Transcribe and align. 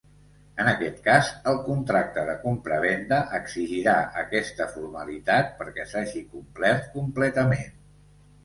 En 0.61 0.69
aquest 0.69 0.95
cas 1.07 1.27
el 1.51 1.59
contracte 1.67 2.23
de 2.29 2.33
compravenda 2.45 3.19
exigirà 3.41 3.95
aquesta 4.23 4.67
formalitat 4.73 5.55
perquè 5.61 5.87
s'hagi 5.93 6.27
complert 6.35 6.89
completament. 6.97 7.73